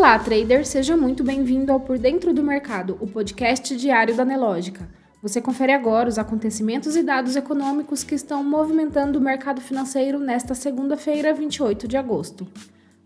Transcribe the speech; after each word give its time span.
Olá, 0.00 0.18
trader, 0.18 0.66
seja 0.66 0.96
muito 0.96 1.22
bem-vindo 1.22 1.70
ao 1.70 1.78
Por 1.78 1.98
Dentro 1.98 2.32
do 2.32 2.42
Mercado, 2.42 2.96
o 3.02 3.06
podcast 3.06 3.76
diário 3.76 4.16
da 4.16 4.24
Nelógica. 4.24 4.88
Você 5.22 5.42
confere 5.42 5.72
agora 5.72 6.08
os 6.08 6.18
acontecimentos 6.18 6.96
e 6.96 7.02
dados 7.02 7.36
econômicos 7.36 8.02
que 8.02 8.14
estão 8.14 8.42
movimentando 8.42 9.18
o 9.18 9.22
mercado 9.22 9.60
financeiro 9.60 10.18
nesta 10.18 10.54
segunda-feira, 10.54 11.34
28 11.34 11.86
de 11.86 11.98
agosto. 11.98 12.48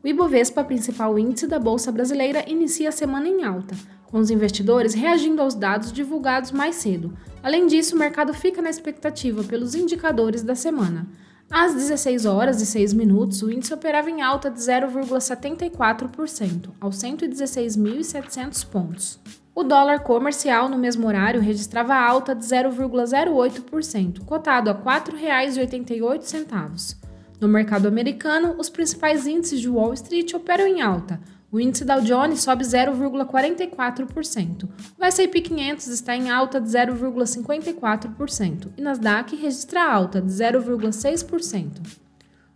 O 0.04 0.06
Ibovespa, 0.06 0.62
principal 0.62 1.18
índice 1.18 1.48
da 1.48 1.58
Bolsa 1.58 1.90
Brasileira, 1.90 2.44
inicia 2.48 2.90
a 2.90 2.92
semana 2.92 3.26
em 3.26 3.42
alta, 3.42 3.74
com 4.06 4.18
os 4.18 4.30
investidores 4.30 4.94
reagindo 4.94 5.42
aos 5.42 5.56
dados 5.56 5.92
divulgados 5.92 6.52
mais 6.52 6.76
cedo. 6.76 7.12
Além 7.42 7.66
disso, 7.66 7.96
o 7.96 7.98
mercado 7.98 8.32
fica 8.32 8.62
na 8.62 8.70
expectativa 8.70 9.42
pelos 9.42 9.74
indicadores 9.74 10.44
da 10.44 10.54
semana. 10.54 11.08
Às 11.56 11.72
16 11.72 12.26
horas 12.26 12.60
e 12.60 12.66
6 12.66 12.92
minutos, 12.94 13.40
o 13.40 13.48
índice 13.48 13.72
operava 13.72 14.10
em 14.10 14.20
alta 14.20 14.50
de 14.50 14.58
0,74%, 14.58 16.70
aos 16.80 16.96
116.700 16.96 18.66
pontos. 18.66 19.20
O 19.54 19.62
dólar 19.62 20.00
comercial 20.00 20.68
no 20.68 20.76
mesmo 20.76 21.06
horário 21.06 21.40
registrava 21.40 21.94
alta 21.94 22.34
de 22.34 22.44
0,08%, 22.44 24.24
cotado 24.24 24.68
a 24.68 24.72
R$ 24.72 24.80
4,88. 24.80 26.96
No 27.40 27.46
mercado 27.46 27.86
americano, 27.86 28.56
os 28.58 28.68
principais 28.68 29.24
índices 29.24 29.60
de 29.60 29.68
Wall 29.68 29.94
Street 29.94 30.34
operam 30.34 30.66
em 30.66 30.82
alta, 30.82 31.20
o 31.54 31.60
índice 31.60 31.84
Dow 31.84 32.00
Jones 32.00 32.40
sobe 32.40 32.64
0,44%. 32.64 34.68
O 34.98 35.04
S&P 35.04 35.40
500 35.40 35.86
está 35.86 36.16
em 36.16 36.28
alta 36.28 36.60
de 36.60 36.68
0,54% 36.68 38.70
e 38.76 38.82
Nasdaq 38.82 39.36
registra 39.36 39.88
alta 39.88 40.20
de 40.20 40.32
0,6%. 40.32 41.80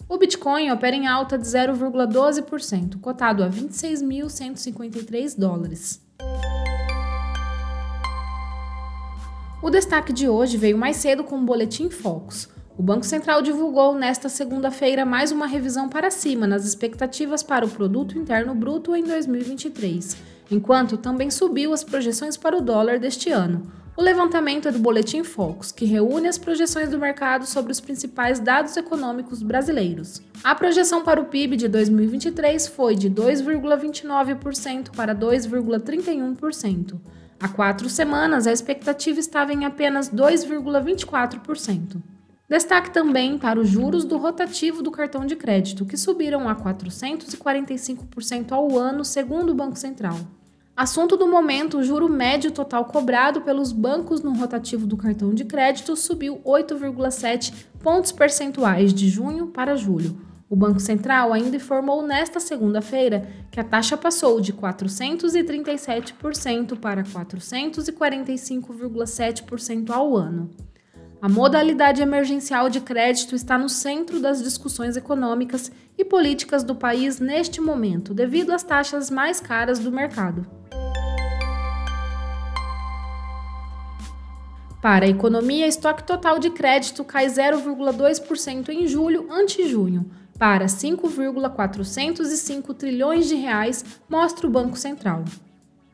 O 0.09 0.19
Bitcoin 0.19 0.73
opera 0.73 0.97
em 0.97 1.07
alta 1.07 1.39
de 1.39 1.47
0,12%, 1.47 3.01
cotado 3.01 3.45
a 3.45 3.49
26.153 3.49 5.39
dólares. 5.39 6.05
O 9.63 9.71
destaque 9.71 10.13
de 10.13 10.29
hoje 10.29 10.57
veio 10.57 10.77
mais 10.77 10.97
cedo 10.97 11.23
com 11.23 11.39
o 11.39 11.45
Boletim 11.45 11.89
Focus. 11.89 12.49
O 12.79 12.83
Banco 12.83 13.05
Central 13.05 13.43
divulgou 13.43 13.97
nesta 13.97 14.29
segunda-feira 14.29 15.05
mais 15.05 15.33
uma 15.33 15.49
revisão 15.49 15.89
para 15.89 16.13
cima 16.13 16.47
nas 16.47 16.65
expectativas 16.65 17.43
para 17.43 17.67
o 17.67 17.69
produto 17.69 18.17
interno 18.17 18.55
bruto 18.55 18.95
em 18.95 19.03
2023, 19.03 20.17
enquanto 20.49 20.97
também 20.97 21.29
subiu 21.29 21.73
as 21.73 21.83
projeções 21.83 22.37
para 22.37 22.57
o 22.57 22.61
dólar 22.61 23.01
deste 23.01 23.33
ano. 23.33 23.69
O 23.97 24.01
levantamento 24.01 24.69
é 24.69 24.71
do 24.71 24.79
Boletim 24.79 25.25
Focus, 25.25 25.73
que 25.73 25.87
reúne 25.87 26.29
as 26.29 26.39
projeções 26.39 26.89
do 26.89 27.01
mercado 27.01 27.47
sobre 27.47 27.73
os 27.73 27.81
principais 27.81 28.39
dados 28.39 28.77
econômicos 28.77 29.43
brasileiros. 29.43 30.23
A 30.45 30.55
projeção 30.55 31.03
para 31.03 31.21
o 31.21 31.25
PIB 31.25 31.57
de 31.57 31.67
2023 31.67 32.69
foi 32.69 32.95
de 32.95 33.11
2,29% 33.11 34.95
para 34.95 35.17
2,31%. 35.17 36.95
Há 37.41 37.49
quatro 37.49 37.89
semanas, 37.89 38.47
a 38.47 38.53
expectativa 38.53 39.19
estava 39.19 39.53
em 39.53 39.65
apenas 39.65 40.09
2,24%. 40.09 42.18
Destaque 42.49 42.91
também 42.91 43.37
para 43.37 43.61
os 43.61 43.69
juros 43.69 44.07
do 44.07 44.17
rotativo 44.17 44.83
do 44.83 44.91
cartão 44.91 45.27
de 45.27 45.37
crédito, 45.37 45.85
que 45.85 45.99
subiram 45.99 46.49
a 46.49 46.57
445% 46.57 48.53
ao 48.53 48.79
ano, 48.79 49.05
segundo 49.05 49.51
o 49.51 49.55
Banco 49.55 49.77
Central. 49.77 50.19
Assunto 50.75 51.15
do 51.15 51.29
momento, 51.29 51.77
o 51.77 51.85
juro 51.85 52.09
médio 52.09 52.51
total 52.51 52.87
cobrado 52.87 53.43
pelos 53.43 53.71
bancos 53.71 54.23
no 54.23 54.33
rotativo 54.33 54.87
do 54.87 54.97
cartão 54.97 55.35
de 55.35 55.45
crédito 55.45 55.95
subiu 55.95 56.41
8,7 56.43 57.53
pontos 57.83 58.13
percentuais 58.13 58.95
de 58.95 59.11
junho 59.11 59.49
para 59.49 59.77
julho. 59.77 60.19
O 60.49 60.57
Banco 60.57 60.81
Central 60.81 61.35
ainda 61.35 61.57
informou 61.57 62.03
nesta 62.03 62.41
segunda-feira 62.41 63.29
que 63.51 63.61
a 63.61 63.65
taxa 63.65 63.99
passou 63.99 64.41
de 64.41 64.55
437% 64.55 66.79
para 66.79 67.03
445,7% 67.03 69.91
ao 69.91 70.17
ano. 70.17 70.49
A 71.21 71.29
modalidade 71.29 72.01
emergencial 72.01 72.71
de 72.71 72.81
crédito 72.81 73.35
está 73.35 73.59
no 73.59 73.69
centro 73.69 74.21
das 74.21 74.41
discussões 74.41 74.97
econômicas 74.97 75.73
e 75.97 76.05
políticas 76.05 76.63
do 76.63 76.77
país 76.77 77.19
neste 77.19 77.61
momento, 77.61 78.15
devido 78.15 78.53
às 78.53 78.63
taxas 78.63 79.11
mais 79.11 79.41
caras 79.41 79.81
do 79.81 79.91
mercado. 79.91 80.47
Para 84.81 85.07
a 85.07 85.09
economia, 85.09 85.67
estoque 85.67 86.05
total 86.05 86.39
de 86.39 86.51
crédito 86.51 87.03
cai 87.03 87.27
0,2% 87.27 88.69
em 88.69 88.87
julho 88.87 89.27
ante 89.29 89.69
junho, 89.69 90.09
para 90.39 90.69
5,405 90.69 92.75
trilhões 92.75 93.27
de 93.27 93.35
reais, 93.35 93.85
mostra 94.09 94.47
o 94.47 94.51
Banco 94.51 94.77
Central. 94.77 95.25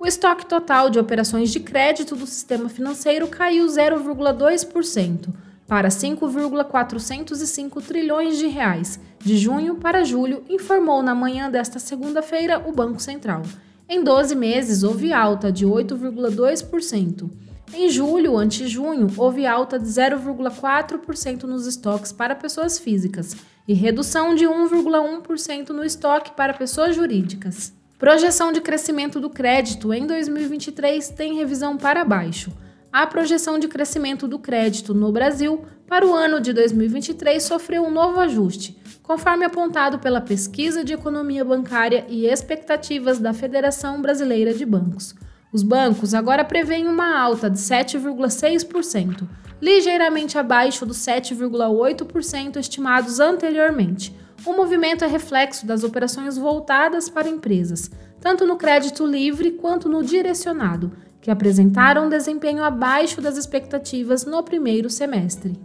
O 0.04 0.06
estoque 0.06 0.44
total 0.44 0.90
de 0.90 0.98
operações 0.98 1.50
de 1.50 1.58
crédito 1.58 2.14
do 2.14 2.26
sistema 2.26 2.68
financeiro 2.68 3.26
caiu 3.26 3.64
0,2% 3.64 5.28
para 5.66 5.88
5,405 5.88 7.80
trilhões 7.80 8.36
de 8.36 8.46
reais 8.46 9.00
de 9.18 9.38
junho 9.38 9.76
para 9.76 10.04
julho, 10.04 10.44
informou 10.46 11.02
na 11.02 11.14
manhã 11.14 11.50
desta 11.50 11.78
segunda-feira 11.78 12.62
o 12.68 12.70
Banco 12.70 13.00
Central. 13.00 13.44
Em 13.88 14.04
12 14.04 14.34
meses 14.34 14.82
houve 14.82 15.10
alta 15.10 15.50
de 15.50 15.64
8,2%. 15.64 17.30
Em 17.72 17.88
julho, 17.88 18.36
ante 18.36 18.68
junho, 18.68 19.10
houve 19.16 19.46
alta 19.46 19.78
de 19.78 19.86
0,4% 19.86 21.44
nos 21.44 21.66
estoques 21.66 22.12
para 22.12 22.34
pessoas 22.34 22.78
físicas 22.78 23.34
e 23.66 23.72
redução 23.72 24.34
de 24.34 24.44
1,1% 24.44 25.70
no 25.70 25.82
estoque 25.82 26.32
para 26.32 26.52
pessoas 26.52 26.94
jurídicas. 26.94 27.72
Projeção 28.04 28.52
de 28.52 28.60
crescimento 28.60 29.18
do 29.18 29.30
crédito 29.30 29.90
em 29.90 30.06
2023 30.06 31.08
tem 31.08 31.36
revisão 31.36 31.78
para 31.78 32.04
baixo. 32.04 32.52
A 32.92 33.06
projeção 33.06 33.58
de 33.58 33.66
crescimento 33.66 34.28
do 34.28 34.38
crédito 34.38 34.92
no 34.92 35.10
Brasil 35.10 35.64
para 35.86 36.06
o 36.06 36.12
ano 36.12 36.38
de 36.38 36.52
2023 36.52 37.42
sofreu 37.42 37.82
um 37.82 37.90
novo 37.90 38.20
ajuste, 38.20 38.76
conforme 39.02 39.46
apontado 39.46 39.98
pela 40.00 40.20
Pesquisa 40.20 40.84
de 40.84 40.92
Economia 40.92 41.46
Bancária 41.46 42.04
e 42.06 42.26
Expectativas 42.26 43.18
da 43.18 43.32
Federação 43.32 44.02
Brasileira 44.02 44.52
de 44.52 44.66
Bancos. 44.66 45.14
Os 45.50 45.62
bancos 45.62 46.12
agora 46.12 46.44
preveem 46.44 46.86
uma 46.86 47.18
alta 47.18 47.48
de 47.48 47.58
7,6%, 47.58 49.26
ligeiramente 49.62 50.36
abaixo 50.36 50.84
dos 50.84 50.98
7,8% 50.98 52.58
estimados 52.58 53.18
anteriormente 53.18 54.14
o 54.46 54.52
movimento 54.52 55.04
é 55.04 55.06
reflexo 55.06 55.66
das 55.66 55.84
operações 55.84 56.36
voltadas 56.36 57.08
para 57.08 57.28
empresas, 57.28 57.90
tanto 58.20 58.46
no 58.46 58.56
crédito 58.56 59.06
livre 59.06 59.52
quanto 59.52 59.88
no 59.88 60.02
direcionado, 60.02 60.92
que 61.20 61.30
apresentaram 61.30 62.06
um 62.06 62.08
desempenho 62.08 62.62
abaixo 62.62 63.20
das 63.20 63.38
expectativas 63.38 64.26
no 64.26 64.42
primeiro 64.42 64.90
semestre. 64.90 65.58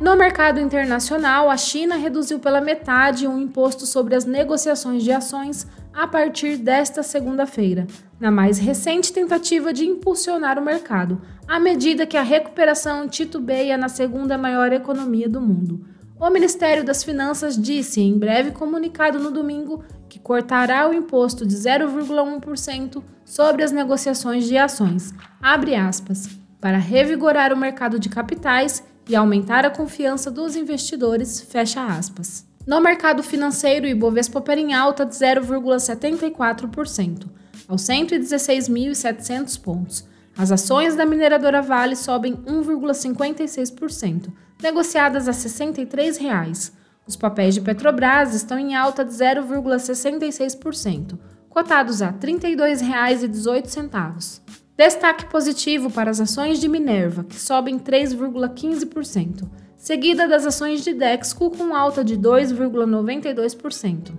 No 0.00 0.14
mercado 0.14 0.60
internacional, 0.60 1.50
a 1.50 1.56
China 1.56 1.96
reduziu 1.96 2.38
pela 2.38 2.60
metade 2.60 3.26
o 3.26 3.38
imposto 3.38 3.86
sobre 3.86 4.14
as 4.14 4.26
negociações 4.26 5.02
de 5.02 5.10
ações 5.10 5.66
a 5.96 6.06
partir 6.06 6.58
desta 6.58 7.02
segunda-feira, 7.02 7.86
na 8.20 8.30
mais 8.30 8.58
recente 8.58 9.10
tentativa 9.10 9.72
de 9.72 9.86
impulsionar 9.86 10.58
o 10.58 10.62
mercado, 10.62 11.22
à 11.48 11.58
medida 11.58 12.04
que 12.04 12.18
a 12.18 12.22
recuperação 12.22 13.08
titubeia 13.08 13.78
na 13.78 13.88
segunda 13.88 14.36
maior 14.36 14.74
economia 14.74 15.26
do 15.26 15.40
mundo. 15.40 15.86
O 16.20 16.28
Ministério 16.28 16.84
das 16.84 17.02
Finanças 17.02 17.56
disse 17.56 18.02
em 18.02 18.18
breve 18.18 18.50
comunicado 18.50 19.18
no 19.18 19.30
domingo 19.30 19.82
que 20.06 20.18
cortará 20.18 20.86
o 20.86 20.92
imposto 20.92 21.46
de 21.46 21.56
0,1% 21.56 23.02
sobre 23.24 23.62
as 23.62 23.72
negociações 23.72 24.44
de 24.44 24.58
ações, 24.58 25.14
aspas, 25.42 26.28
para 26.60 26.76
revigorar 26.76 27.54
o 27.54 27.56
mercado 27.56 27.98
de 27.98 28.10
capitais 28.10 28.84
e 29.08 29.16
aumentar 29.16 29.64
a 29.64 29.70
confiança 29.70 30.30
dos 30.30 30.56
investidores, 30.56 31.40
fecha 31.40 31.86
aspas. 31.86 32.46
No 32.66 32.80
mercado 32.80 33.22
financeiro, 33.22 33.86
o 33.86 33.88
Ibovespa 33.88 34.40
opera 34.40 34.60
em 34.60 34.74
alta 34.74 35.06
de 35.06 35.14
0,74%, 35.14 37.28
aos 37.68 37.82
116.700 37.82 39.60
pontos. 39.60 40.04
As 40.36 40.50
ações 40.50 40.96
da 40.96 41.06
mineradora 41.06 41.62
Vale 41.62 41.94
sobem 41.94 42.34
1,56%, 42.38 44.32
negociadas 44.60 45.28
a 45.28 45.32
63 45.32 46.18
reais. 46.18 46.72
Os 47.06 47.14
papéis 47.14 47.54
de 47.54 47.60
Petrobras 47.60 48.34
estão 48.34 48.58
em 48.58 48.74
alta 48.74 49.04
de 49.04 49.12
0,66%, 49.12 51.16
cotados 51.48 52.02
a 52.02 52.08
R$ 52.08 52.16
32,18. 52.20 54.40
Destaque 54.76 55.26
positivo 55.26 55.88
para 55.88 56.10
as 56.10 56.20
ações 56.20 56.58
de 56.58 56.68
Minerva, 56.68 57.22
que 57.22 57.40
sobem 57.40 57.78
3,15%, 57.78 59.48
seguida 59.86 60.26
das 60.26 60.44
ações 60.44 60.82
de 60.82 60.92
Dexco 60.92 61.48
com 61.48 61.72
alta 61.72 62.02
de 62.02 62.18
2,92%. 62.18 64.10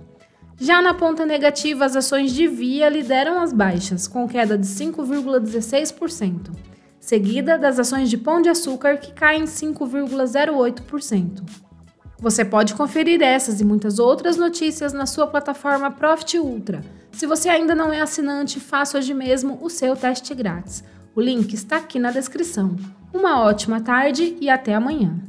Já 0.58 0.80
na 0.80 0.94
ponta 0.94 1.26
negativa, 1.26 1.84
as 1.84 1.94
ações 1.94 2.32
de 2.32 2.48
Via 2.48 2.88
lideram 2.88 3.38
as 3.38 3.52
baixas, 3.52 4.08
com 4.08 4.26
queda 4.26 4.56
de 4.56 4.66
5,16%, 4.66 6.52
seguida 6.98 7.58
das 7.58 7.78
ações 7.78 8.08
de 8.08 8.16
Pão 8.16 8.40
de 8.40 8.48
Açúcar, 8.48 8.96
que 8.96 9.12
caem 9.12 9.44
5,08%. 9.44 11.42
Você 12.18 12.46
pode 12.46 12.72
conferir 12.72 13.20
essas 13.20 13.60
e 13.60 13.64
muitas 13.64 13.98
outras 13.98 14.38
notícias 14.38 14.94
na 14.94 15.04
sua 15.04 15.26
plataforma 15.26 15.90
Profit 15.90 16.38
Ultra. 16.38 16.80
Se 17.12 17.26
você 17.26 17.50
ainda 17.50 17.74
não 17.74 17.92
é 17.92 18.00
assinante, 18.00 18.58
faça 18.58 18.96
hoje 18.96 19.12
mesmo 19.12 19.58
o 19.60 19.68
seu 19.68 19.94
teste 19.94 20.34
grátis. 20.34 20.82
O 21.14 21.20
link 21.20 21.52
está 21.52 21.76
aqui 21.76 21.98
na 21.98 22.10
descrição. 22.10 22.74
Uma 23.12 23.42
ótima 23.42 23.82
tarde 23.82 24.34
e 24.40 24.48
até 24.48 24.74
amanhã. 24.74 25.27